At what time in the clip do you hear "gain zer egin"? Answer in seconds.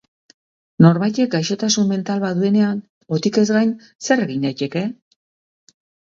3.59-4.49